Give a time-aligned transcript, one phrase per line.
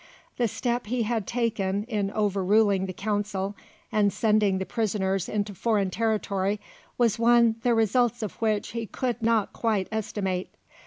[0.37, 3.55] The step he had taken in overruling the Council
[3.91, 6.59] and sending the prisoners into foreign territory
[6.97, 10.49] was one the results of which he could not quite estimate.